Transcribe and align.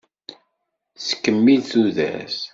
Tettkemmil 0.97 1.61
tudert. 1.69 2.39